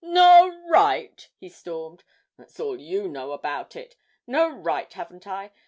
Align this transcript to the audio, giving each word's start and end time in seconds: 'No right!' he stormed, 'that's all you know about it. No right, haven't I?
'No 0.03 0.57
right!' 0.67 1.29
he 1.37 1.47
stormed, 1.47 2.03
'that's 2.35 2.59
all 2.59 2.79
you 2.81 3.07
know 3.07 3.33
about 3.33 3.75
it. 3.75 3.95
No 4.25 4.49
right, 4.49 4.91
haven't 4.91 5.27
I? 5.27 5.51